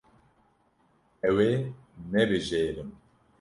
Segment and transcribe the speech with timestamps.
[1.29, 1.53] Ew ê
[2.11, 2.89] nebijêrin.